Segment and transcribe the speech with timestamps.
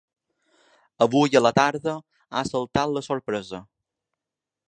[1.05, 1.93] Avui a la tarda
[2.39, 3.63] ha saltat la sorpresa.